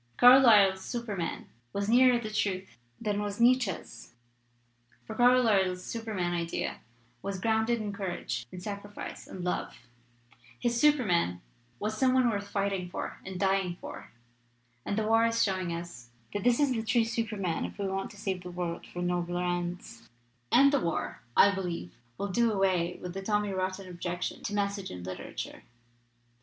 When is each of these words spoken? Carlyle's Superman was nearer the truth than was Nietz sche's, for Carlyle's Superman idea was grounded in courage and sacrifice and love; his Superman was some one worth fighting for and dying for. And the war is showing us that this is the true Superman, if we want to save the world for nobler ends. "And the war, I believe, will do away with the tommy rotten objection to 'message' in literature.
Carlyle's 0.17 0.81
Superman 0.83 1.47
was 1.73 1.87
nearer 1.87 2.17
the 2.17 2.31
truth 2.31 2.75
than 2.99 3.21
was 3.21 3.39
Nietz 3.39 3.61
sche's, 3.65 4.13
for 5.05 5.13
Carlyle's 5.13 5.83
Superman 5.85 6.33
idea 6.33 6.79
was 7.21 7.39
grounded 7.39 7.79
in 7.79 7.93
courage 7.93 8.47
and 8.51 8.63
sacrifice 8.63 9.27
and 9.27 9.43
love; 9.43 9.77
his 10.59 10.79
Superman 10.81 11.39
was 11.77 11.95
some 11.99 12.15
one 12.15 12.27
worth 12.31 12.47
fighting 12.47 12.89
for 12.89 13.19
and 13.23 13.39
dying 13.39 13.75
for. 13.79 14.09
And 14.87 14.97
the 14.97 15.05
war 15.05 15.23
is 15.27 15.43
showing 15.43 15.71
us 15.71 16.09
that 16.33 16.43
this 16.43 16.59
is 16.59 16.71
the 16.73 16.81
true 16.81 17.03
Superman, 17.03 17.63
if 17.63 17.77
we 17.77 17.85
want 17.87 18.09
to 18.09 18.17
save 18.17 18.41
the 18.41 18.49
world 18.49 18.87
for 18.87 19.03
nobler 19.03 19.43
ends. 19.43 20.09
"And 20.51 20.73
the 20.73 20.79
war, 20.79 21.21
I 21.37 21.53
believe, 21.53 21.93
will 22.17 22.29
do 22.29 22.51
away 22.51 22.97
with 22.99 23.13
the 23.13 23.21
tommy 23.21 23.51
rotten 23.53 23.87
objection 23.87 24.41
to 24.45 24.53
'message' 24.55 24.89
in 24.89 25.03
literature. 25.03 25.61